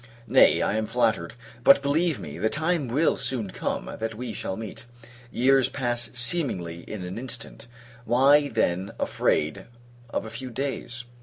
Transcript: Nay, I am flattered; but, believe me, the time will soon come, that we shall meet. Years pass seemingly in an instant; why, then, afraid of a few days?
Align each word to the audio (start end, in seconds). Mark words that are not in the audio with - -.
Nay, 0.25 0.63
I 0.63 0.77
am 0.77 0.87
flattered; 0.87 1.35
but, 1.63 1.83
believe 1.83 2.19
me, 2.19 2.39
the 2.39 2.49
time 2.49 2.87
will 2.87 3.17
soon 3.17 3.51
come, 3.51 3.85
that 3.99 4.15
we 4.15 4.33
shall 4.33 4.55
meet. 4.57 4.87
Years 5.31 5.69
pass 5.69 6.09
seemingly 6.15 6.79
in 6.89 7.03
an 7.03 7.19
instant; 7.19 7.67
why, 8.05 8.47
then, 8.47 8.93
afraid 8.99 9.67
of 10.09 10.25
a 10.25 10.31
few 10.31 10.49
days? 10.49 11.03